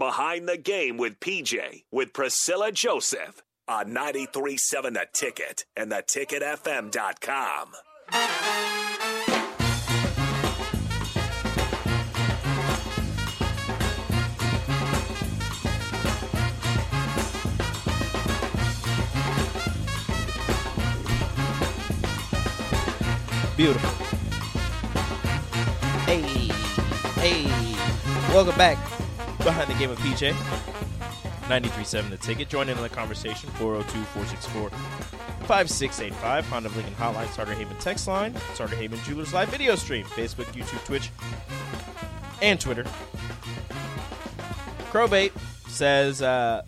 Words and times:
Behind 0.00 0.48
the 0.48 0.56
Game 0.56 0.96
with 0.96 1.20
PJ 1.20 1.84
with 1.92 2.14
Priscilla 2.14 2.72
Joseph 2.72 3.42
on 3.68 3.92
937 3.92 4.94
The 4.94 5.06
Ticket 5.12 5.66
and 5.76 5.92
theticketfm.com. 5.92 7.74
Beautiful. 23.54 24.06
Hey, 26.06 26.22
hey. 27.20 27.44
Welcome 28.32 28.56
back 28.56 28.99
behind 29.44 29.70
the 29.70 29.74
game 29.74 29.90
of 29.90 29.98
PJ. 29.98 30.34
93.7 31.50 32.10
The 32.10 32.16
Ticket. 32.16 32.48
Join 32.48 32.68
in 32.68 32.76
on 32.76 32.82
the 32.82 32.88
conversation. 32.88 33.50
402-464-5685. 33.50 36.42
Honda 36.42 36.68
of 36.68 36.76
Lincoln 36.76 36.94
Hotline. 36.94 37.28
Sartor 37.28 37.54
Hamann 37.54 37.76
text 37.78 38.06
line. 38.06 38.36
Sartor 38.54 38.76
Hamann 38.76 39.00
Jewelers 39.04 39.34
live 39.34 39.48
video 39.48 39.74
stream. 39.74 40.06
Facebook, 40.06 40.46
YouTube, 40.46 40.84
Twitch, 40.84 41.10
and 42.40 42.60
Twitter. 42.60 42.84
Crowbait 44.90 45.32
says 45.68 46.22
uh, 46.22 46.62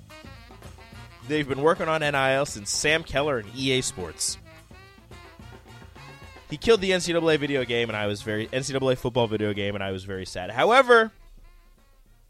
they've 1.29 1.49
been 1.49 1.63
working 1.63 1.89
on 1.89 2.01
NIL 2.01 2.47
since 2.47 2.71
Sam 2.71 3.05
Keller 3.05 3.39
and 3.39 3.49
EA 3.55 3.83
Sports. 3.83 4.39
He 6.51 6.57
killed 6.57 6.81
the 6.81 6.91
NCAA 6.91 7.39
video 7.39 7.65
game, 7.65 7.89
and 7.89 7.97
I 7.97 8.07
was 8.07 8.23
very 8.23 8.47
NCAA 8.49 8.99
football 8.99 9.27
video 9.27 9.55
game, 9.55 9.75
and 9.75 9.83
I 9.83 9.91
was 9.91 10.05
very 10.05 10.27
sad. 10.27 10.51
However, 10.51 11.11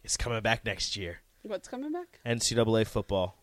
it's 0.04 0.16
coming 0.16 0.40
back 0.42 0.64
next 0.64 0.96
year. 0.96 1.20
What's 1.42 1.68
coming 1.68 1.92
back 1.92 2.20
NCAA 2.24 2.86
football, 2.86 3.36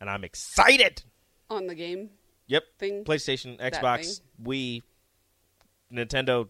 and 0.00 0.10
I'm 0.10 0.24
excited. 0.24 1.02
on 1.48 1.66
the 1.66 1.74
game? 1.74 2.10
Yep, 2.46 2.64
Thing? 2.78 3.04
PlayStation, 3.04 3.58
Xbox, 3.60 4.20
Wii, 4.42 4.82
Nintendo. 5.92 6.48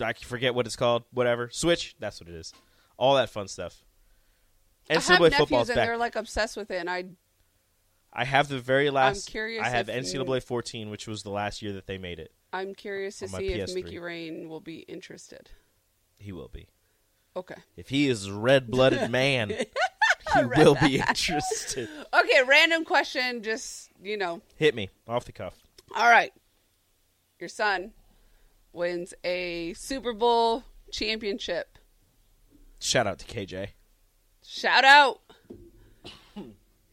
I 0.00 0.14
forget 0.14 0.54
what 0.54 0.66
it's 0.66 0.76
called. 0.76 1.04
Whatever, 1.12 1.50
Switch. 1.52 1.94
That's 2.00 2.20
what 2.20 2.28
it 2.28 2.34
is. 2.34 2.52
All 2.96 3.16
that 3.16 3.30
fun 3.30 3.48
stuff. 3.48 3.84
I 4.88 4.94
have 4.94 5.02
NCAA 5.02 5.30
nephews 5.30 5.68
and 5.68 5.76
back. 5.76 5.86
they're 5.86 5.96
like 5.96 6.16
obsessed 6.16 6.56
with 6.56 6.70
it, 6.70 6.76
and 6.76 6.90
I 6.90 7.04
I 8.12 8.24
have 8.24 8.48
the 8.48 8.60
very 8.60 8.90
last. 8.90 9.28
I'm 9.28 9.32
curious 9.32 9.64
I 9.64 9.70
have 9.70 9.88
if 9.88 10.04
NCAA 10.04 10.42
14, 10.42 10.90
which 10.90 11.08
was 11.08 11.22
the 11.22 11.30
last 11.30 11.62
year 11.62 11.72
that 11.72 11.86
they 11.86 11.98
made 11.98 12.20
it. 12.20 12.32
I'm 12.52 12.74
curious 12.74 13.18
to 13.18 13.28
see 13.28 13.48
if 13.48 13.68
PS3. 13.70 13.74
Mickey 13.74 13.98
Rain 13.98 14.48
will 14.48 14.60
be 14.60 14.78
interested. 14.80 15.50
He 16.16 16.30
will 16.30 16.48
be. 16.48 16.68
Okay. 17.36 17.56
If 17.76 17.88
he 17.88 18.08
is 18.08 18.26
a 18.26 18.32
red-blooded 18.32 19.10
man, 19.10 19.50
he 19.50 20.44
will 20.56 20.76
be 20.80 20.96
interested. 21.08 21.88
Okay. 22.12 22.42
Random 22.46 22.84
question. 22.84 23.42
Just 23.42 23.90
you 24.02 24.16
know. 24.16 24.40
Hit 24.56 24.74
me 24.74 24.90
off 25.08 25.24
the 25.24 25.32
cuff. 25.32 25.54
All 25.94 26.08
right. 26.10 26.32
Your 27.40 27.48
son 27.48 27.92
wins 28.72 29.14
a 29.24 29.72
Super 29.74 30.12
Bowl 30.12 30.64
championship. 30.92 31.78
Shout 32.78 33.06
out 33.06 33.18
to 33.18 33.26
KJ. 33.26 33.68
Shout 34.44 34.84
out. 34.84 35.20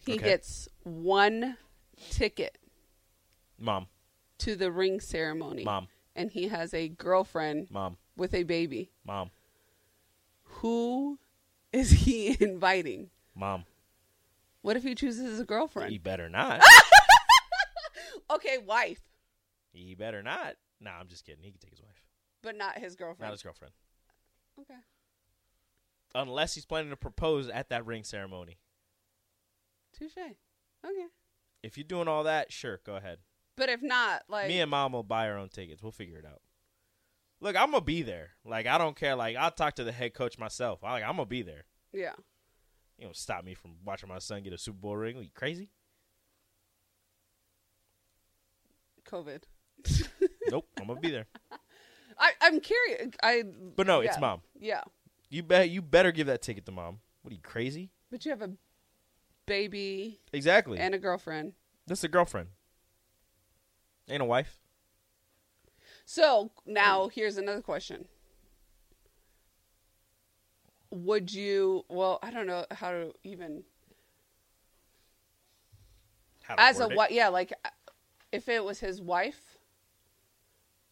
He 0.03 0.13
Okay. 0.13 0.23
gets 0.29 0.67
one 0.81 1.57
ticket 2.09 2.57
Mom, 3.59 3.85
to 4.39 4.55
the 4.55 4.71
ring 4.71 4.99
ceremony. 4.99 5.63
Mom. 5.63 5.87
And 6.15 6.31
he 6.31 6.47
has 6.47 6.73
a 6.73 6.87
girlfriend 6.89 7.67
mom, 7.69 7.97
with 8.17 8.33
a 8.33 8.41
baby. 8.41 8.89
mom, 9.05 9.29
Who 10.61 11.19
is 11.71 11.91
he 11.91 12.35
inviting? 12.43 13.09
mom. 13.35 13.65
What 14.61 14.77
if 14.77 14.83
he 14.83 14.93
chooses 14.95 15.39
a 15.39 15.45
girlfriend? 15.45 15.91
He 15.91 15.97
better 15.97 16.29
not. 16.29 16.61
Okay, 18.29 18.57
wife, 18.59 19.01
he 19.73 19.93
better 19.93 20.23
not. 20.23 20.55
Nah, 20.79 20.91
I'm 20.99 21.07
just 21.09 21.25
kidding. 21.25 21.43
He 21.43 21.51
can 21.51 21.59
take 21.59 21.71
his 21.71 21.81
wife, 21.81 22.01
but 22.41 22.55
not 22.55 22.77
his 22.77 22.95
girlfriend. 22.95 23.27
not 23.27 23.31
his 23.33 23.43
girlfriend, 23.43 23.73
Okay. 24.61 24.79
unless 26.15 26.55
he's 26.55 26.65
planning 26.65 26.91
to 26.91 26.95
propose 26.95 27.49
at 27.49 27.67
that 27.69 27.85
ring 27.85 28.05
ceremony. 28.05 28.57
Touche. 29.97 30.15
Okay. 30.17 31.05
If 31.61 31.77
you're 31.77 31.83
doing 31.83 32.07
all 32.07 32.23
that, 32.23 32.53
sure, 32.53 32.79
go 32.85 32.95
ahead. 32.95 33.17
But 33.57 33.67
if 33.69 33.81
not, 33.83 34.23
like 34.29 34.47
Me 34.47 34.61
and 34.61 34.71
mom 34.71 34.93
will 34.93 35.03
buy 35.03 35.29
our 35.29 35.37
own 35.37 35.49
tickets. 35.49 35.83
We'll 35.83 35.91
figure 35.91 36.17
it 36.17 36.25
out. 36.25 36.41
Look, 37.41 37.55
I'm 37.55 37.71
gonna 37.71 37.81
be 37.81 38.03
there. 38.03 38.29
Like 38.45 38.67
I 38.67 38.77
don't 38.77 38.95
care. 38.95 39.15
Like 39.15 39.35
I'll 39.35 39.51
talk 39.51 39.75
to 39.75 39.83
the 39.83 39.91
head 39.91 40.13
coach 40.13 40.37
myself. 40.37 40.83
I, 40.83 40.91
like 40.93 41.03
I'm 41.03 41.11
gonna 41.15 41.25
be 41.25 41.41
there. 41.41 41.65
yeah. 41.91 42.13
You 42.97 43.07
know, 43.07 43.13
stop 43.13 43.43
me 43.43 43.55
from 43.55 43.71
watching 43.83 44.09
my 44.09 44.19
son 44.19 44.43
get 44.43 44.53
a 44.53 44.59
Super 44.59 44.77
Bowl 44.77 44.95
ring. 44.95 45.17
Are 45.17 45.23
you 45.23 45.31
crazy? 45.33 45.69
COVID. 49.09 49.41
nope. 50.49 50.67
I'm 50.79 50.87
gonna 50.87 50.99
be 50.99 51.09
there. 51.09 51.25
I 52.19 52.31
I'm 52.41 52.59
curious. 52.59 53.09
I 53.23 53.43
But 53.75 53.87
no, 53.87 54.01
it's 54.01 54.19
mom. 54.19 54.41
Yeah. 54.59 54.81
You 55.29 55.41
bet. 55.43 55.69
You 55.69 55.81
better 55.81 56.11
give 56.11 56.27
that 56.27 56.41
ticket 56.43 56.65
to 56.67 56.71
mom. 56.71 56.99
What 57.23 57.31
are 57.31 57.35
you 57.35 57.41
crazy? 57.41 57.89
But 58.11 58.23
you 58.25 58.31
have 58.31 58.41
a 58.43 58.51
baby 59.47 60.19
Exactly. 60.33 60.77
and 60.77 60.93
a 60.93 60.99
girlfriend. 60.99 61.53
That's 61.87 62.03
a 62.03 62.07
girlfriend. 62.07 62.49
Ain't 64.09 64.21
a 64.21 64.25
wife. 64.25 64.59
So 66.13 66.51
now 66.65 67.07
here's 67.07 67.37
another 67.37 67.61
question. 67.61 68.03
Would 70.89 71.33
you? 71.33 71.85
Well, 71.87 72.19
I 72.21 72.31
don't 72.31 72.47
know 72.47 72.65
how 72.69 72.91
to 72.91 73.13
even 73.23 73.63
How 76.41 76.55
to 76.55 76.61
as 76.61 76.81
a 76.81 76.89
what? 76.89 77.13
Yeah, 77.13 77.29
like 77.29 77.53
if 78.33 78.49
it 78.49 78.65
was 78.65 78.81
his 78.81 79.01
wife, 79.01 79.57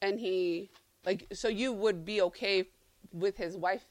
and 0.02 0.22
he 0.22 0.69
like, 1.03 1.28
so 1.34 1.50
you 1.50 1.74
would 1.74 2.06
be 2.06 2.22
okay 2.22 2.69
with 3.12 3.36
his 3.36 3.57
wife 3.57 3.84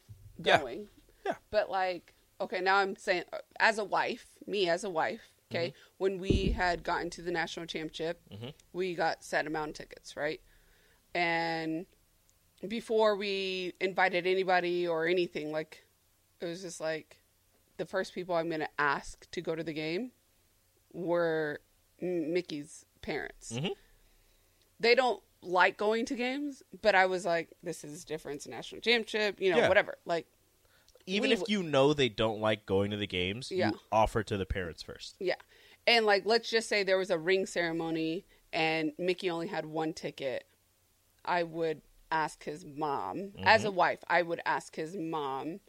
Yeah. 0.42 0.60
going. 0.60 0.88
Yeah. 1.26 1.34
But 1.50 1.68
like, 1.68 2.14
okay, 2.40 2.62
now 2.62 2.76
I'm 2.76 2.96
saying 2.96 3.24
uh, 3.34 3.40
as 3.60 3.76
a 3.76 3.84
wife, 3.84 4.28
me 4.46 4.70
as 4.70 4.82
a 4.82 4.88
wife, 4.88 5.28
okay, 5.52 5.74
when 5.98 6.18
we 6.20 6.52
had 6.52 6.82
gotten 6.82 7.10
to 7.10 7.20
the 7.20 7.30
national 7.30 7.66
championship, 7.66 8.22
we 8.72 8.94
got 8.94 9.22
set 9.22 9.46
amount 9.46 9.72
of 9.72 9.74
tickets, 9.76 10.16
right? 10.16 10.40
And 11.14 11.86
before 12.66 13.16
we 13.16 13.74
invited 13.80 14.26
anybody 14.26 14.86
or 14.86 15.06
anything, 15.06 15.52
like 15.52 15.84
it 16.40 16.46
was 16.46 16.62
just 16.62 16.80
like 16.80 17.18
the 17.76 17.86
first 17.86 18.14
people 18.14 18.34
I'm 18.34 18.48
going 18.48 18.60
to 18.60 18.68
ask 18.78 19.30
to 19.30 19.40
go 19.40 19.54
to 19.54 19.62
the 19.62 19.72
game 19.72 20.10
were 20.92 21.60
Mickey's 22.00 22.84
parents. 23.02 23.52
Mhm. 23.52 23.70
They 24.80 24.94
don't 24.94 25.22
like 25.42 25.76
going 25.76 26.04
to 26.06 26.14
games, 26.14 26.62
but 26.82 26.94
I 26.94 27.06
was 27.06 27.24
like, 27.24 27.50
this 27.62 27.84
is 27.84 28.04
different. 28.04 28.46
National 28.48 28.80
championship, 28.80 29.40
you 29.40 29.50
know, 29.52 29.58
Yeah. 29.58 29.68
whatever. 29.68 29.98
Like, 30.04 30.26
Even 31.06 31.30
we 31.30 31.34
if 31.36 31.42
you 31.48 31.62
know 31.62 31.94
they 31.94 32.08
don't 32.08 32.40
like 32.40 32.66
going 32.66 32.90
to 32.90 32.96
the 32.96 33.06
games, 33.06 33.50
Yeah. 33.50 33.70
you 33.70 33.80
offer 33.90 34.22
to 34.24 34.36
the 34.36 34.44
parents 34.46 34.82
first. 34.82 35.16
Yeah. 35.18 35.36
And 35.86 36.04
like 36.04 36.26
let's 36.26 36.50
just 36.50 36.68
say 36.68 36.82
there 36.82 36.98
was 36.98 37.10
a 37.10 37.18
ring 37.18 37.46
ceremony 37.46 38.26
and 38.52 38.92
Mickey 38.98 39.30
only 39.30 39.46
had 39.46 39.64
one 39.66 39.94
ticket. 39.94 40.44
I 41.28 41.42
would 41.44 41.82
ask 42.10 42.42
his 42.42 42.64
mom, 42.64 43.32
as 43.44 43.60
Mm-hmm. 43.60 43.68
a 43.68 43.70
wife, 43.70 43.98
I 44.08 44.22
would 44.22 44.40
ask 44.46 44.74
his 44.74 44.96
mom 44.96 45.60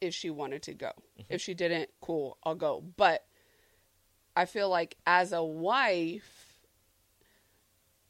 if 0.00 0.14
she 0.14 0.30
wanted 0.30 0.62
to 0.62 0.74
go. 0.74 0.92
If 1.28 1.40
she 1.40 1.52
didn't, 1.54 1.90
cool, 2.00 2.38
I'll 2.44 2.54
go. 2.54 2.84
But 2.96 3.26
I 4.36 4.44
feel 4.44 4.68
like 4.68 4.96
as 5.06 5.32
a 5.32 5.42
wife, 5.42 6.60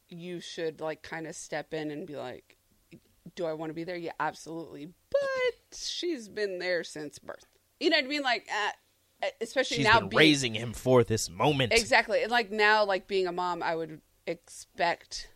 you 0.09 0.39
should 0.39 0.81
like 0.81 1.01
kind 1.01 1.25
of 1.27 1.35
step 1.35 1.73
in 1.73 1.89
and 1.91 2.05
be 2.05 2.15
like, 2.15 2.57
do 3.35 3.45
I 3.45 3.53
want 3.53 3.71
to 3.71 3.73
be 3.73 3.83
there? 3.83 3.95
Yeah, 3.97 4.11
absolutely. 4.19 4.89
But 5.09 5.77
she's 5.77 6.29
been 6.29 6.59
there 6.59 6.83
since 6.83 7.17
birth. 7.19 7.47
You 7.79 7.89
know 7.89 7.97
what 7.97 8.05
I 8.05 8.07
mean? 8.07 8.21
Like, 8.21 8.47
uh, 8.53 9.27
especially 9.41 9.77
She's 9.77 9.85
now 9.85 9.99
been 9.99 10.09
being, 10.09 10.19
raising 10.19 10.53
him 10.53 10.73
for 10.73 11.03
this 11.03 11.29
moment. 11.29 11.73
Exactly. 11.73 12.21
And 12.21 12.31
like 12.31 12.51
now, 12.51 12.85
like 12.85 13.07
being 13.07 13.27
a 13.27 13.31
mom, 13.31 13.63
I 13.63 13.75
would 13.75 14.01
expect 14.27 15.29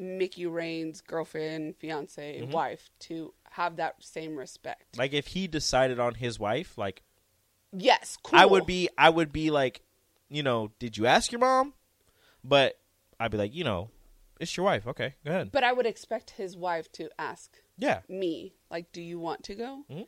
Mickey 0.00 0.46
Rain's 0.46 1.00
girlfriend, 1.00 1.76
fiance, 1.76 2.40
Mm-hmm. 2.40 2.50
wife 2.52 2.88
to 3.00 3.34
have 3.50 3.76
that 3.76 4.02
same 4.02 4.36
respect. 4.36 4.96
Like 4.96 5.12
if 5.12 5.28
he 5.28 5.46
decided 5.46 6.00
on 6.00 6.14
his 6.14 6.38
wife, 6.40 6.76
like 6.78 7.02
yes, 7.72 8.16
cool. 8.22 8.38
I 8.38 8.46
would 8.46 8.66
be, 8.66 8.88
I 8.96 9.10
would 9.10 9.32
be 9.32 9.50
like, 9.50 9.82
you 10.28 10.42
know, 10.42 10.72
did 10.78 10.96
you 10.96 11.06
ask 11.06 11.30
your 11.30 11.40
mom? 11.40 11.74
But 12.42 12.78
I'd 13.18 13.30
be 13.30 13.36
like, 13.36 13.54
you 13.54 13.64
know, 13.64 13.90
it's 14.40 14.56
your 14.56 14.64
wife. 14.64 14.86
Okay, 14.86 15.14
go 15.24 15.30
ahead. 15.30 15.52
But 15.52 15.64
I 15.64 15.72
would 15.72 15.86
expect 15.86 16.30
his 16.30 16.56
wife 16.56 16.90
to 16.92 17.10
ask 17.18 17.58
Yeah, 17.76 18.00
me, 18.08 18.54
like, 18.70 18.90
do 18.92 19.02
you 19.02 19.18
want 19.18 19.42
to 19.44 19.54
go? 19.54 19.84
Mhm. 19.90 20.06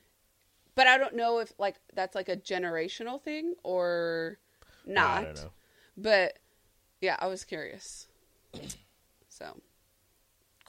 But 0.74 0.86
I 0.86 0.96
don't 0.96 1.14
know 1.16 1.38
if 1.38 1.52
like 1.58 1.76
that's 1.94 2.14
like 2.14 2.30
a 2.30 2.36
generational 2.36 3.20
thing 3.20 3.54
or 3.62 4.38
not. 4.86 5.18
I 5.18 5.24
don't 5.24 5.34
know. 5.34 5.50
But 5.98 6.38
yeah, 7.02 7.16
I 7.20 7.26
was 7.26 7.44
curious. 7.44 8.08
so 9.28 9.60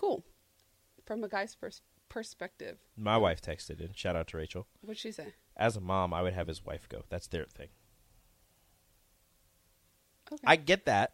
cool. 0.04 0.26
From 1.06 1.24
a 1.24 1.28
guy's 1.30 1.56
pers- 1.56 1.82
perspective, 2.10 2.78
My 2.98 3.18
wife 3.18 3.42
texted 3.42 3.80
in. 3.82 3.94
Shout 3.94 4.16
out 4.16 4.28
to 4.28 4.38
Rachel. 4.38 4.68
what'd 4.82 4.98
she 5.00 5.12
say? 5.12 5.34
As 5.56 5.76
a 5.78 5.82
mom, 5.82 6.14
I 6.14 6.22
would 6.22 6.34
have 6.34 6.48
his 6.48 6.66
wife 6.66 6.88
go. 6.90 7.04
That's 7.10 7.28
their 7.28 7.46
thing. 7.46 7.70
Okay. 10.32 10.42
I 10.46 10.56
get 10.56 10.86
that, 10.86 11.14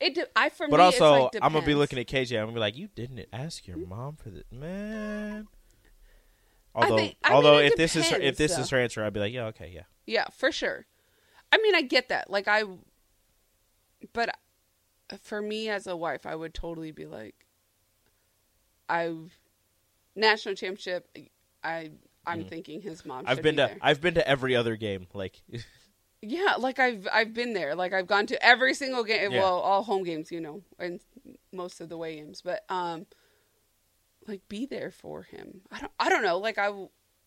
It. 0.00 0.14
De- 0.14 0.26
I 0.38 0.48
for 0.50 0.68
but 0.68 0.76
me, 0.78 0.82
also 0.84 1.26
it's 1.26 1.34
like 1.34 1.44
I'm 1.44 1.52
gonna 1.52 1.64
be 1.66 1.74
looking 1.74 1.98
at 1.98 2.06
KJ. 2.06 2.36
I'm 2.38 2.44
gonna 2.46 2.52
be 2.54 2.60
like, 2.60 2.76
you 2.76 2.88
didn't 2.94 3.26
ask 3.32 3.66
your 3.66 3.78
mom 3.78 4.16
for 4.16 4.30
this, 4.30 4.44
man. 4.52 5.48
I 6.74 6.82
Although, 6.82 6.94
I 6.96 7.00
mean, 7.00 7.14
although 7.30 7.58
it 7.58 7.72
if 7.72 7.76
this 7.76 7.96
is 7.96 8.08
her, 8.08 8.16
if 8.16 8.36
depends, 8.36 8.38
this 8.38 8.58
is 8.58 8.70
her 8.70 8.78
answer, 8.78 9.04
I'd 9.04 9.12
be 9.12 9.20
like, 9.20 9.32
yeah, 9.32 9.46
okay, 9.46 9.70
yeah. 9.74 9.82
Yeah, 10.06 10.26
for 10.32 10.50
sure. 10.52 10.86
I 11.50 11.58
mean, 11.58 11.74
I 11.74 11.82
get 11.82 12.08
that. 12.10 12.30
Like 12.30 12.48
I, 12.48 12.64
but 14.12 14.30
for 15.22 15.42
me 15.42 15.68
as 15.68 15.86
a 15.86 15.96
wife, 15.96 16.24
I 16.26 16.34
would 16.36 16.54
totally 16.54 16.92
be 16.92 17.06
like, 17.06 17.34
I've 18.92 19.32
national 20.14 20.54
championship. 20.54 21.08
I 21.64 21.90
I'm 22.26 22.44
thinking 22.44 22.80
his 22.82 23.04
mom. 23.04 23.24
I've 23.26 23.36
should 23.38 23.42
been 23.42 23.56
be 23.56 23.62
to 23.62 23.68
there. 23.68 23.78
I've 23.80 24.00
been 24.00 24.14
to 24.14 24.28
every 24.28 24.54
other 24.54 24.76
game. 24.76 25.06
Like, 25.14 25.42
Yeah, 26.24 26.54
like 26.58 26.78
I've 26.78 27.08
I've 27.12 27.34
been 27.34 27.52
there. 27.52 27.74
Like 27.74 27.92
I've 27.92 28.06
gone 28.06 28.26
to 28.26 28.44
every 28.44 28.74
single 28.74 29.02
game. 29.02 29.32
Yeah. 29.32 29.40
Well, 29.40 29.58
all 29.58 29.82
home 29.82 30.04
games, 30.04 30.30
you 30.30 30.40
know, 30.40 30.62
and 30.78 31.00
most 31.52 31.80
of 31.80 31.88
the 31.88 31.96
way 31.96 32.14
games. 32.16 32.42
But 32.42 32.64
um, 32.68 33.06
like 34.28 34.46
be 34.48 34.66
there 34.66 34.90
for 34.92 35.22
him. 35.24 35.62
I 35.72 35.80
don't. 35.80 35.92
I 35.98 36.08
don't 36.08 36.22
know. 36.22 36.38
Like 36.38 36.58
I. 36.58 36.70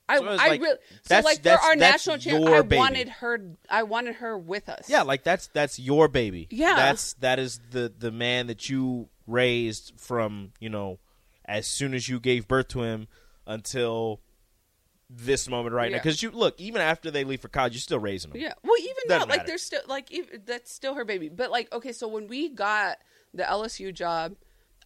I, 0.07 0.17
So 0.19 0.25
I 0.27 0.35
like- 0.35 0.61
really 0.61 0.77
so 1.01 1.15
that's- 1.15 1.25
like 1.25 1.41
for 1.41 1.49
our 1.65 1.75
national 1.75 2.19
champ, 2.19 2.45
I 2.47 2.61
baby. 2.61 2.77
wanted 2.77 3.09
her. 3.09 3.39
I 3.69 3.81
wanted 3.83 4.15
her 4.17 4.37
with 4.37 4.69
us. 4.69 4.87
yeah, 4.87 5.01
like 5.01 5.23
that's 5.23 5.47
that's 5.47 5.79
your 5.79 6.07
baby. 6.07 6.47
Yeah. 6.51 6.75
that's 6.75 7.13
that 7.15 7.39
is 7.39 7.59
the 7.71 7.91
the 7.97 8.11
man 8.11 8.45
that 8.47 8.69
you 8.69 9.09
raised 9.25 9.93
from 9.97 10.51
you 10.59 10.69
know 10.69 10.99
as 11.45 11.67
soon 11.67 11.93
as 11.93 12.09
you 12.09 12.19
gave 12.19 12.47
birth 12.47 12.67
to 12.69 12.81
him 12.81 13.07
until 13.47 14.21
this 15.09 15.47
moment 15.47 15.75
right 15.75 15.91
now. 15.91 15.97
Because 15.97 16.23
you 16.23 16.31
look, 16.31 16.59
even 16.59 16.81
after 16.81 17.11
they 17.11 17.23
leave 17.23 17.41
for 17.41 17.47
college, 17.47 17.73
you're 17.73 17.79
still 17.79 17.99
raising 17.99 18.31
them. 18.31 18.41
Yeah. 18.41 18.53
Well, 18.63 18.77
even 18.79 18.93
Doesn't 19.07 19.29
like, 19.29 19.45
there's 19.45 19.61
still 19.61 19.81
like 19.87 20.11
even, 20.11 20.41
that's 20.45 20.71
still 20.71 20.95
her 20.95 21.05
baby. 21.05 21.29
But 21.29 21.51
like, 21.51 21.71
okay, 21.73 21.91
so 21.91 22.07
when 22.07 22.27
we 22.27 22.49
got 22.49 22.97
the 23.33 23.43
LSU 23.43 23.93
job, 23.93 24.35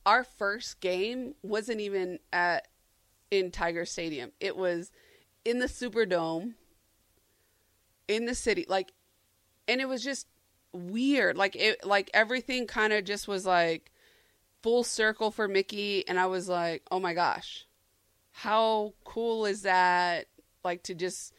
our 0.06 0.24
first 0.24 0.80
game 0.82 1.36
wasn't 1.42 1.80
even 1.82 2.20
at 2.34 2.68
in 3.32 3.52
Tiger 3.52 3.86
Stadium. 3.86 4.32
It 4.40 4.58
was 4.58 4.92
in 5.46 5.60
the 5.60 5.68
Superdome 5.68 6.54
in 8.08 8.26
the 8.26 8.36
city, 8.36 8.66
like, 8.68 8.92
and 9.68 9.80
it 9.80 9.88
was 9.88 10.04
just 10.04 10.28
weird. 10.74 11.38
Like 11.38 11.56
it, 11.56 11.86
like 11.86 12.10
everything 12.14 12.68
kind 12.68 12.92
of 12.92 13.06
just 13.06 13.28
was 13.28 13.46
like 13.46 13.92
full 14.62 14.84
circle 14.84 15.32
for 15.32 15.48
Mickey, 15.48 16.08
and 16.08 16.20
I 16.20 16.26
was 16.28 16.50
like, 16.50 16.84
oh 16.92 17.00
my 17.00 17.14
gosh, 17.14 17.66
how 18.32 18.94
cool 19.04 19.46
is 19.46 19.64
that? 19.64 20.28
Like 20.64 20.84
to 20.84 20.96
just 20.96 21.34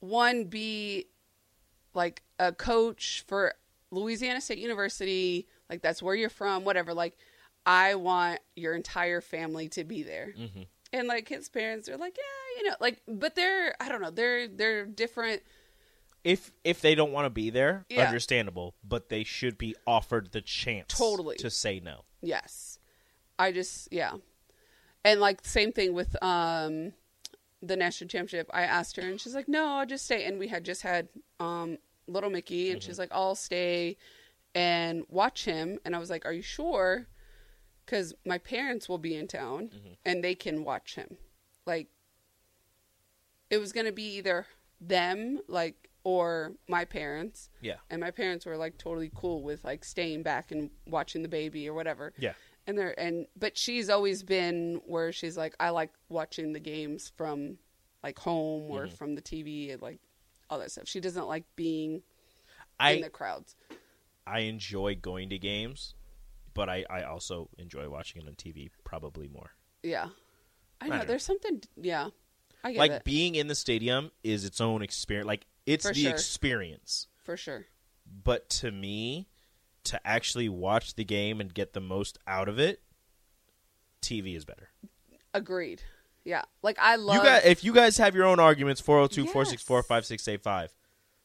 one 0.00 0.44
be 0.44 1.06
like 1.94 2.22
a 2.38 2.52
coach 2.52 3.24
for 3.26 3.54
Louisiana 3.90 4.40
State 4.40 4.58
University, 4.58 5.46
like 5.68 5.82
that's 5.82 6.02
where 6.02 6.14
you're 6.14 6.30
from, 6.30 6.64
whatever. 6.64 6.94
Like, 6.94 7.16
I 7.66 7.94
want 7.96 8.40
your 8.56 8.74
entire 8.74 9.20
family 9.20 9.68
to 9.70 9.84
be 9.84 10.02
there. 10.02 10.34
Mhm. 10.36 10.66
And 10.92 11.08
like 11.08 11.28
his 11.28 11.48
parents 11.48 11.88
are 11.88 11.96
like, 11.96 12.16
yeah, 12.16 12.62
you 12.62 12.68
know, 12.68 12.76
like, 12.80 13.02
but 13.06 13.34
they're 13.34 13.74
I 13.80 13.88
don't 13.88 14.00
know, 14.02 14.10
they're 14.10 14.48
they're 14.48 14.86
different. 14.86 15.42
If 16.22 16.52
if 16.64 16.80
they 16.80 16.94
don't 16.94 17.12
want 17.12 17.26
to 17.26 17.30
be 17.30 17.50
there, 17.50 17.86
Yeah. 17.88 18.06
understandable, 18.06 18.74
but 18.84 19.08
they 19.08 19.24
should 19.24 19.56
be 19.56 19.74
offered 19.86 20.32
the 20.32 20.42
chance 20.42 20.88
Totally. 20.96 21.36
to 21.36 21.48
say 21.50 21.80
no. 21.80 22.04
Yes, 22.20 22.78
I 23.38 23.52
just 23.52 23.88
yeah, 23.90 24.16
and 25.04 25.20
like 25.20 25.44
same 25.46 25.72
thing 25.72 25.94
with 25.94 26.22
um 26.22 26.92
the 27.62 27.76
national 27.76 28.08
championship. 28.08 28.50
I 28.52 28.62
asked 28.62 28.96
her, 28.96 29.02
and 29.02 29.20
she's 29.20 29.34
like, 29.34 29.48
no, 29.48 29.66
I'll 29.78 29.86
just 29.86 30.04
stay. 30.04 30.24
And 30.24 30.38
we 30.38 30.48
had 30.48 30.64
just 30.64 30.82
had 30.82 31.08
um 31.38 31.78
little 32.06 32.30
Mickey, 32.30 32.70
and 32.70 32.82
she's 32.82 32.98
like, 32.98 33.10
I'll 33.12 33.34
stay 33.34 33.96
and 34.54 35.04
watch 35.08 35.44
him. 35.44 35.78
And 35.84 35.94
I 35.94 35.98
was 35.98 36.10
like, 36.10 36.26
are 36.26 36.32
you 36.32 36.42
sure? 36.42 37.06
Because 37.86 38.14
my 38.26 38.36
parents 38.38 38.88
will 38.88 38.98
be 38.98 39.14
in 39.16 39.26
town, 39.26 39.70
and 40.04 40.22
they 40.22 40.34
can 40.34 40.64
watch 40.64 40.96
him. 40.96 41.16
Like 41.66 41.88
it 43.48 43.58
was 43.58 43.72
gonna 43.72 43.92
be 43.92 44.16
either 44.16 44.46
them, 44.80 45.40
like, 45.48 45.89
or 46.04 46.52
my 46.68 46.84
parents. 46.84 47.50
Yeah. 47.60 47.76
And 47.90 48.00
my 48.00 48.10
parents 48.10 48.46
were 48.46 48.56
like 48.56 48.78
totally 48.78 49.10
cool 49.14 49.42
with 49.42 49.64
like 49.64 49.84
staying 49.84 50.22
back 50.22 50.50
and 50.50 50.70
watching 50.86 51.22
the 51.22 51.28
baby 51.28 51.68
or 51.68 51.74
whatever. 51.74 52.12
Yeah. 52.18 52.32
And 52.66 52.78
they're 52.78 52.98
and 52.98 53.26
but 53.36 53.56
she's 53.58 53.90
always 53.90 54.22
been 54.22 54.80
where 54.86 55.12
she's 55.12 55.36
like 55.36 55.54
I 55.58 55.70
like 55.70 55.90
watching 56.08 56.52
the 56.52 56.60
games 56.60 57.12
from 57.16 57.58
like 58.02 58.18
home 58.18 58.70
or 58.70 58.86
Mm-hmm. 58.86 58.94
from 58.94 59.14
the 59.14 59.22
TV 59.22 59.72
and 59.72 59.82
like 59.82 59.98
all 60.48 60.58
that 60.58 60.70
stuff. 60.70 60.88
She 60.88 61.00
doesn't 61.00 61.26
like 61.26 61.44
being 61.56 62.02
I, 62.78 62.92
in 62.92 63.02
the 63.02 63.10
crowds. 63.10 63.56
I 64.26 64.40
enjoy 64.40 64.96
going 64.96 65.28
to 65.30 65.38
games, 65.38 65.94
but 66.54 66.68
I, 66.68 66.84
I 66.88 67.02
also 67.02 67.48
enjoy 67.58 67.88
watching 67.88 68.22
it 68.22 68.28
on 68.28 68.34
TV 68.34 68.70
probably 68.84 69.28
more. 69.28 69.50
Yeah. 69.82 70.08
I 70.80 70.88
know. 70.88 70.98
know. 70.98 71.04
There's 71.04 71.24
something 71.24 71.62
yeah. 71.76 72.08
I 72.64 72.72
get 72.72 72.78
like 72.78 72.90
it. 72.92 73.04
being 73.04 73.34
in 73.34 73.46
the 73.48 73.54
stadium 73.54 74.10
is 74.22 74.44
its 74.44 74.60
own 74.60 74.82
experience. 74.82 75.26
Like 75.26 75.46
it's 75.66 75.86
For 75.86 75.92
the 75.94 76.02
sure. 76.02 76.10
experience. 76.10 77.06
for 77.24 77.36
sure. 77.36 77.66
But 78.24 78.48
to 78.50 78.70
me, 78.72 79.28
to 79.84 80.04
actually 80.06 80.48
watch 80.48 80.94
the 80.94 81.04
game 81.04 81.40
and 81.40 81.52
get 81.54 81.72
the 81.74 81.80
most 81.80 82.18
out 82.26 82.48
of 82.48 82.58
it, 82.58 82.82
TV 84.02 84.36
is 84.36 84.44
better. 84.44 84.70
Agreed. 85.32 85.82
Yeah. 86.24 86.42
Like 86.62 86.78
I 86.80 86.96
love 86.96 87.16
You 87.16 87.22
guys, 87.22 87.42
if 87.44 87.62
you 87.64 87.72
guys 87.72 87.96
have 87.98 88.14
your 88.16 88.24
own 88.26 88.40
arguments, 88.40 88.80
402-464-5685. 88.82 90.68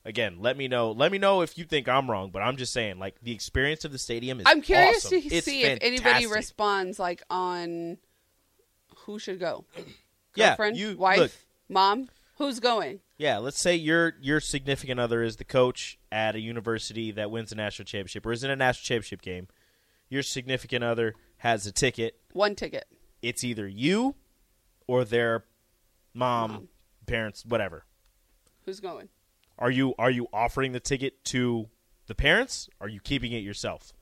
Again, 0.07 0.37
let 0.39 0.55
me 0.55 0.67
know. 0.67 0.91
Let 0.91 1.11
me 1.11 1.17
know 1.17 1.41
if 1.41 1.57
you 1.57 1.63
think 1.65 1.89
I'm 1.89 2.09
wrong, 2.11 2.29
but 2.29 2.43
I'm 2.43 2.57
just 2.57 2.71
saying, 2.71 2.99
like 2.99 3.15
the 3.23 3.31
experience 3.31 3.83
of 3.85 3.91
the 3.91 3.97
stadium 3.97 4.39
is. 4.39 4.45
I'm 4.47 4.61
curious 4.61 5.03
awesome. 5.07 5.21
to 5.21 5.27
It's 5.35 5.45
see 5.47 5.63
if 5.63 5.79
anybody 5.81 6.27
responds 6.27 6.99
like 6.99 7.23
on 7.31 7.97
who 8.97 9.17
should 9.17 9.39
go. 9.39 9.65
Yeah, 10.35 10.49
Girlfriend, 10.49 10.77
you- 10.77 10.95
wife, 10.97 11.17
look. 11.17 11.31
mom, 11.69 12.09
who's 12.37 12.59
going? 12.59 12.99
Yeah, 13.17 13.37
let's 13.37 13.59
say 13.59 13.75
your 13.75 14.15
your 14.21 14.39
significant 14.39 14.99
other 14.99 15.23
is 15.23 15.37
the 15.37 15.45
coach 15.45 15.97
at 16.11 16.35
a 16.35 16.39
university 16.39 17.11
that 17.11 17.31
wins 17.31 17.51
a 17.51 17.55
national 17.55 17.85
championship 17.85 18.25
or 18.25 18.33
is 18.33 18.43
in 18.43 18.51
a 18.51 18.55
national 18.55 18.83
championship 18.83 19.21
game. 19.21 19.47
Your 20.09 20.21
significant 20.21 20.83
other 20.83 21.15
has 21.37 21.65
a 21.65 21.71
ticket. 21.71 22.19
One 22.33 22.55
ticket. 22.55 22.85
It's 23.21 23.43
either 23.43 23.67
you 23.67 24.15
or 24.87 25.05
their 25.05 25.45
mom, 26.13 26.67
parents, 27.05 27.45
whatever. 27.45 27.85
Who's 28.65 28.79
going? 28.79 29.09
Are 29.57 29.71
you 29.71 29.95
are 29.97 30.11
you 30.11 30.27
offering 30.33 30.73
the 30.73 30.79
ticket 30.81 31.23
to 31.25 31.69
the 32.07 32.15
parents? 32.15 32.69
Are 32.81 32.89
you 32.89 32.99
keeping 32.99 33.31
it 33.31 33.43
yourself? 33.43 33.93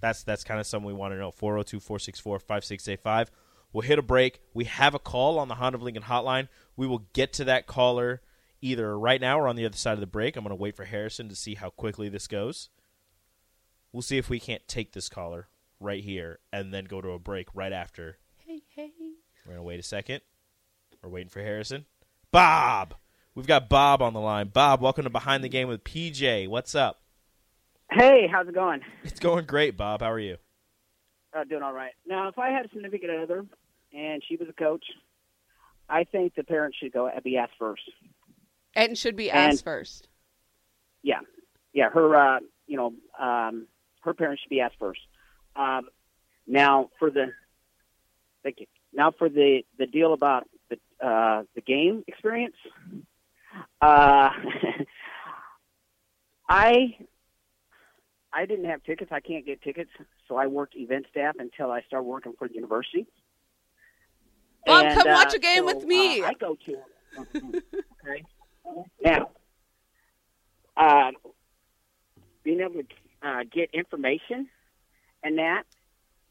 That's 0.00 0.22
that's 0.22 0.44
kind 0.44 0.60
of 0.60 0.66
something 0.66 0.86
we 0.86 0.92
want 0.92 1.14
to 1.14 1.18
know. 1.18 1.32
402-464-5685. 1.32 3.28
We'll 3.72 3.82
hit 3.82 3.98
a 3.98 4.02
break. 4.02 4.40
We 4.54 4.64
have 4.64 4.94
a 4.94 4.98
call 4.98 5.38
on 5.38 5.48
the 5.48 5.54
Honda 5.56 5.78
of 5.78 5.82
Lincoln 5.82 6.04
hotline. 6.04 6.48
We 6.76 6.86
will 6.86 7.06
get 7.12 7.32
to 7.34 7.44
that 7.44 7.66
caller 7.66 8.20
either 8.62 8.98
right 8.98 9.20
now 9.20 9.38
or 9.38 9.48
on 9.48 9.56
the 9.56 9.66
other 9.66 9.76
side 9.76 9.94
of 9.94 10.00
the 10.00 10.06
break. 10.06 10.36
I'm 10.36 10.44
going 10.44 10.56
to 10.56 10.60
wait 10.60 10.76
for 10.76 10.84
Harrison 10.84 11.28
to 11.28 11.36
see 11.36 11.56
how 11.56 11.68
quickly 11.68 12.08
this 12.08 12.26
goes. 12.26 12.70
We'll 13.92 14.02
see 14.02 14.16
if 14.16 14.30
we 14.30 14.40
can't 14.40 14.66
take 14.66 14.92
this 14.92 15.10
caller 15.10 15.48
right 15.78 16.02
here 16.02 16.38
and 16.52 16.72
then 16.72 16.84
go 16.84 17.02
to 17.02 17.10
a 17.10 17.18
break 17.18 17.48
right 17.52 17.72
after. 17.72 18.18
Hey, 18.36 18.62
hey. 18.74 18.90
We're 19.44 19.54
going 19.54 19.58
to 19.58 19.64
wait 19.64 19.80
a 19.80 19.82
second. 19.82 20.22
We're 21.02 21.10
waiting 21.10 21.28
for 21.28 21.40
Harrison. 21.40 21.84
Bob. 22.30 22.94
We've 23.34 23.46
got 23.46 23.68
Bob 23.68 24.00
on 24.00 24.14
the 24.14 24.20
line. 24.20 24.48
Bob, 24.48 24.80
welcome 24.80 25.04
to 25.04 25.10
Behind 25.10 25.42
the 25.42 25.48
Game 25.48 25.68
with 25.68 25.84
PJ. 25.84 26.48
What's 26.48 26.74
up? 26.74 27.00
Hey, 27.90 28.26
how's 28.30 28.46
it 28.46 28.54
going? 28.54 28.80
It's 29.04 29.20
going 29.20 29.44
great, 29.44 29.76
Bob. 29.76 30.00
How 30.00 30.12
are 30.12 30.18
you? 30.18 30.36
Uh, 31.36 31.44
doing 31.44 31.62
all 31.62 31.72
right. 31.72 31.92
Now, 32.06 32.28
if 32.28 32.38
I 32.38 32.50
had 32.50 32.66
a 32.66 32.68
significant 32.68 33.10
other 33.22 33.44
and 33.92 34.22
she 34.28 34.36
was 34.36 34.48
a 34.48 34.52
coach, 34.52 34.84
I 35.88 36.04
think 36.04 36.34
the 36.34 36.44
parents 36.44 36.78
should 36.78 36.92
go 36.92 37.10
be 37.24 37.36
asked 37.36 37.52
first. 37.58 37.82
And 38.74 38.96
should 38.96 39.16
be 39.16 39.30
And- 39.30 39.52
asked 39.52 39.64
first. 39.64 40.08
Yeah, 41.02 41.20
yeah. 41.72 41.90
Her, 41.90 42.16
uh, 42.16 42.40
you 42.66 42.76
know, 42.76 42.94
um, 43.18 43.66
her 44.02 44.14
parents 44.14 44.42
should 44.42 44.50
be 44.50 44.60
asked 44.60 44.76
first. 44.78 45.00
Um, 45.56 45.88
now 46.46 46.90
for 46.98 47.10
the, 47.10 47.32
thank 48.42 48.60
you. 48.60 48.66
Now 48.92 49.10
for 49.10 49.28
the 49.28 49.62
the 49.78 49.86
deal 49.86 50.12
about 50.12 50.48
the 50.70 50.78
uh, 51.06 51.44
the 51.54 51.60
game 51.60 52.04
experience. 52.06 52.56
Uh, 53.80 54.30
I 56.48 56.96
I 58.32 58.46
didn't 58.46 58.66
have 58.66 58.82
tickets. 58.84 59.10
I 59.12 59.20
can't 59.20 59.44
get 59.44 59.62
tickets, 59.62 59.90
so 60.28 60.36
I 60.36 60.46
worked 60.46 60.76
event 60.76 61.06
staff 61.10 61.36
until 61.38 61.70
I 61.70 61.82
started 61.82 62.04
working 62.06 62.32
for 62.38 62.48
the 62.48 62.54
university. 62.54 63.06
Bob, 64.66 64.84
And, 64.86 64.98
come 64.98 65.08
uh, 65.08 65.14
watch 65.14 65.34
a 65.34 65.38
game 65.38 65.68
so, 65.68 65.74
with 65.74 65.84
me. 65.84 66.22
uh, 66.22 66.28
I 66.28 66.34
go 66.34 66.56
to 66.66 66.76
okay. 67.36 68.24
Now, 69.04 69.30
uh, 70.76 71.10
being 72.42 72.60
able 72.60 72.82
to 72.82 72.84
uh, 73.22 73.44
get 73.50 73.70
information 73.72 74.48
and 75.22 75.38
that 75.38 75.64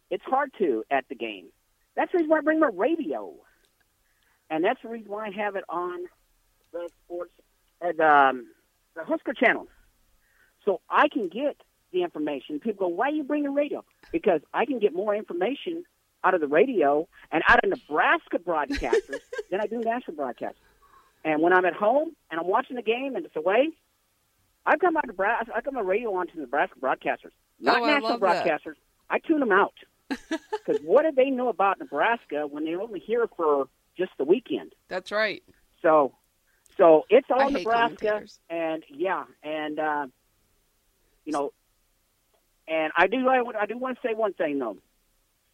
it's 0.09 0.23
hard 0.23 0.51
to 0.59 0.83
at 0.91 1.05
the 1.09 1.15
game. 1.15 1.47
That's 1.95 2.11
the 2.11 2.19
reason 2.19 2.29
why 2.29 2.39
I 2.39 2.41
bring 2.41 2.59
my 2.59 2.69
radio, 2.73 3.33
and 4.49 4.63
that's 4.63 4.81
the 4.81 4.89
reason 4.89 5.09
why 5.09 5.27
I 5.27 5.31
have 5.31 5.55
it 5.55 5.63
on 5.69 5.99
the 6.71 6.89
sports 7.03 7.31
at 7.81 7.99
um, 7.99 8.47
the 8.95 9.03
Husker 9.03 9.33
channel, 9.33 9.67
so 10.65 10.81
I 10.89 11.07
can 11.07 11.27
get 11.27 11.57
the 11.91 12.03
information. 12.03 12.59
People 12.59 12.87
go, 12.89 12.95
"Why 12.95 13.07
are 13.07 13.11
you 13.11 13.23
bringing 13.23 13.53
radio?" 13.53 13.83
Because 14.11 14.41
I 14.53 14.65
can 14.65 14.79
get 14.79 14.93
more 14.93 15.15
information 15.15 15.83
out 16.23 16.33
of 16.33 16.41
the 16.41 16.47
radio 16.47 17.07
and 17.31 17.43
out 17.47 17.63
of 17.63 17.69
Nebraska 17.69 18.37
broadcasters 18.37 19.19
than 19.51 19.59
I 19.59 19.67
do 19.67 19.79
national 19.79 20.17
broadcasters. 20.17 20.53
And 21.23 21.41
when 21.41 21.53
I'm 21.53 21.65
at 21.65 21.73
home 21.73 22.11
and 22.29 22.39
I'm 22.39 22.47
watching 22.47 22.75
the 22.75 22.81
game 22.81 23.15
and 23.15 23.25
it's 23.25 23.35
away, 23.35 23.69
I 24.65 24.77
come 24.77 24.97
on 24.97 25.03
Nebraska. 25.05 25.51
I 25.55 25.61
come 25.61 25.77
on 25.77 25.85
radio 25.85 26.13
on 26.15 26.27
to 26.27 26.39
Nebraska 26.39 26.79
broadcasters, 26.79 27.31
not 27.59 27.81
Oh, 27.81 27.85
national 27.85 28.11
love 28.11 28.19
that. 28.21 28.45
broadcasters. 28.45 28.75
I 29.09 29.19
tune 29.19 29.39
them 29.39 29.51
out 29.51 29.73
because 30.09 30.77
what 30.81 31.03
do 31.03 31.11
they 31.15 31.29
know 31.29 31.49
about 31.49 31.79
Nebraska 31.79 32.47
when 32.47 32.63
they're 32.65 32.81
only 32.81 32.99
here 32.99 33.27
for 33.35 33.67
just 33.97 34.11
the 34.17 34.23
weekend? 34.23 34.73
That's 34.87 35.11
right. 35.11 35.43
So, 35.81 36.13
so 36.77 37.03
it's 37.09 37.27
all 37.29 37.49
hate 37.49 37.65
Nebraska, 37.65 38.23
and 38.49 38.83
yeah, 38.89 39.25
and 39.43 39.79
uh, 39.79 40.07
you 41.25 41.33
know, 41.33 41.51
and 42.67 42.91
I 42.95 43.07
do, 43.07 43.27
I, 43.27 43.41
I 43.61 43.65
do 43.65 43.77
want 43.77 43.99
to 44.01 44.07
say 44.07 44.13
one 44.13 44.33
thing 44.33 44.59
though. 44.59 44.77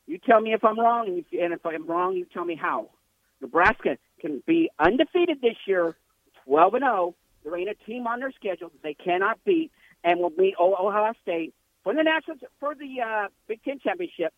You 0.06 0.20
tell 0.20 0.40
me 0.40 0.54
if 0.54 0.64
I'm 0.64 0.80
wrong, 0.80 1.08
and, 1.08 1.18
you, 1.32 1.44
and 1.44 1.54
if 1.54 1.66
I'm 1.66 1.86
wrong, 1.88 2.16
you 2.16 2.26
tell 2.34 2.46
me 2.46 2.56
how. 2.56 2.90
Nebraska 3.42 3.98
can 4.20 4.42
be 4.46 4.70
undefeated 4.80 5.42
this 5.42 5.56
year, 5.66 5.96
12 6.46 6.74
and 6.76 6.84
0. 6.84 7.16
There 7.44 7.58
ain't 7.58 7.70
a 7.70 7.76
team 7.86 8.08
on 8.08 8.20
their 8.20 8.32
schedule 8.32 8.70
that 8.70 8.84
they 8.84 8.94
cannot 8.94 9.44
beat, 9.46 9.72
and 10.04 10.20
will 10.20 10.30
beat 10.30 10.56
Ohio 10.60 11.14
State 11.22 11.54
for 11.84 11.94
the 11.94 12.04
national 12.04 12.38
for 12.60 12.76
the 12.76 13.02
uh, 13.02 13.28
Big 13.48 13.64
Ten 13.64 13.80
championship. 13.80 14.34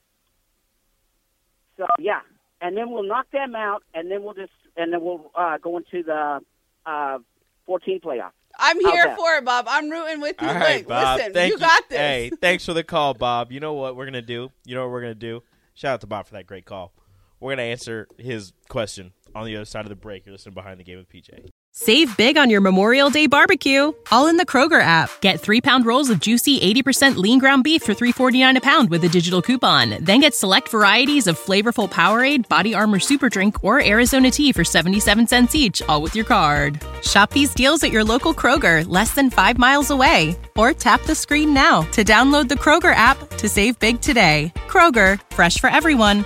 So 1.77 1.88
yeah, 1.98 2.19
and 2.62 2.77
then 2.77 2.91
we'll 2.91 3.03
knock 3.03 3.31
them 3.31 3.55
out, 3.55 3.83
and 3.93 4.12
then 4.12 4.24
we'll 4.24 4.33
just 4.36 4.51
and 4.77 4.93
then 4.93 5.01
we'll 5.01 5.31
uh, 5.36 5.57
go 5.57 5.77
into 5.77 6.03
the 6.03 6.39
uh, 6.86 7.17
14 7.65 8.01
playoff. 8.01 8.31
I'm 8.57 8.79
here 8.79 9.15
for 9.15 9.36
it, 9.36 9.45
Bob. 9.45 9.65
I'm 9.69 9.89
rooting 9.89 10.21
with 10.21 10.36
you. 10.41 10.48
All 10.48 10.53
right, 10.53 10.79
Look, 10.79 10.89
Bob. 10.89 11.17
Listen, 11.17 11.33
Thank 11.33 11.53
you 11.53 11.59
got 11.59 11.89
this. 11.89 11.98
Hey, 11.98 12.31
thanks 12.41 12.65
for 12.65 12.74
the 12.74 12.83
call, 12.83 13.13
Bob. 13.13 13.51
You 13.51 13.59
know 13.59 13.74
what 13.74 13.95
we're 13.95 14.05
gonna 14.05 14.21
do? 14.21 14.51
You 14.65 14.75
know 14.75 14.81
what 14.83 14.91
we're 14.91 15.01
gonna 15.01 15.15
do? 15.15 15.43
Shout 15.74 15.93
out 15.93 16.01
to 16.01 16.07
Bob 16.07 16.27
for 16.27 16.33
that 16.33 16.45
great 16.45 16.65
call. 16.65 16.93
We're 17.39 17.51
gonna 17.53 17.63
answer 17.63 18.08
his 18.17 18.53
question 18.67 19.13
on 19.36 19.46
the 19.46 19.55
other 19.55 19.65
side 19.65 19.86
of 19.86 19.89
the 19.89 19.96
break. 19.96 20.25
You're 20.25 20.34
listening 20.34 20.55
behind 20.55 20.79
the 20.79 20.84
game 20.84 20.98
with 20.98 21.10
PJ. 21.10 21.50
Save 21.72 22.17
big 22.17 22.36
on 22.36 22.50
your 22.50 22.62
Memorial 22.62 23.10
Day 23.10 23.27
barbecue, 23.27 23.93
all 24.12 24.27
in 24.27 24.38
the 24.38 24.46
Kroger 24.46 24.81
app. 24.81 25.10
Get 25.22 25.39
three 25.39 25.62
pound 25.62 25.86
rolls 25.86 26.10
of 26.10 26.19
juicy 26.19 26.60
80% 26.60 27.15
lean 27.15 27.39
ground 27.39 27.63
beef 27.63 27.84
for 27.84 27.93
$3.49 27.93 28.58
a 28.58 28.62
pound 28.62 28.89
with 28.89 29.03
a 29.03 29.08
digital 29.10 29.41
coupon. 29.41 30.03
Then 30.03 30.19
get 30.19 30.34
select 30.34 30.69
varieties 30.69 31.27
of 31.27 31.39
flavorful 31.39 31.89
Powerade, 31.89 32.50
Body 32.50 32.74
Armor 32.74 33.00
Super 33.00 33.29
Drink, 33.29 33.63
or 33.63 33.81
Arizona 33.86 34.31
tea 34.31 34.51
for 34.51 34.63
77 34.63 35.27
cents 35.27 35.55
each, 35.55 35.81
all 35.84 36.01
with 36.01 36.15
your 36.15 36.25
card. 36.25 36.81
Shop 37.03 37.31
these 37.31 37.53
deals 37.53 37.84
at 37.84 37.91
your 37.91 38.03
local 38.03 38.34
Kroger, 38.34 38.84
less 38.89 39.13
than 39.13 39.29
five 39.29 39.58
miles 39.58 39.91
away. 39.91 40.36
Or 40.58 40.74
tap 40.74 41.03
the 41.03 41.15
screen 41.15 41.53
now 41.53 41.84
to 41.93 42.03
download 42.03 42.50
the 42.50 42.55
Kroger 42.55 42.96
app 42.96 43.17
to 43.38 43.48
save 43.48 43.77
big 43.79 44.01
today. 44.01 44.51
Kroger, 44.67 45.22
fresh 45.31 45.60
for 45.60 45.69
everyone. 45.69 46.25